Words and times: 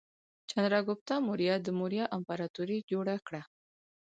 چندراګوپتا 0.49 1.15
موریا 1.27 1.55
د 1.61 1.67
موریا 1.79 2.05
امپراتورۍ 2.17 2.79
جوړه 2.91 3.15
کړه. 3.27 3.41